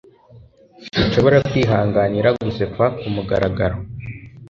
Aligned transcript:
Sinshobora 0.93 1.37
kwihanganira 1.49 2.29
gusekwa 2.43 2.85
kumugaragaro 2.99 3.75